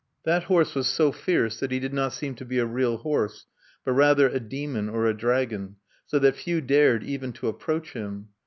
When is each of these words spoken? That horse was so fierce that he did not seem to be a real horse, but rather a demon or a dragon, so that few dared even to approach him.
That 0.23 0.45
horse 0.45 0.73
was 0.73 0.87
so 0.87 1.11
fierce 1.11 1.59
that 1.59 1.69
he 1.69 1.77
did 1.77 1.93
not 1.93 2.11
seem 2.13 2.33
to 2.37 2.43
be 2.43 2.57
a 2.57 2.65
real 2.65 2.97
horse, 2.97 3.45
but 3.85 3.91
rather 3.93 4.27
a 4.27 4.39
demon 4.39 4.89
or 4.89 5.05
a 5.05 5.13
dragon, 5.13 5.75
so 6.07 6.17
that 6.17 6.35
few 6.37 6.59
dared 6.59 7.03
even 7.03 7.33
to 7.33 7.47
approach 7.47 7.93
him. 7.93 8.29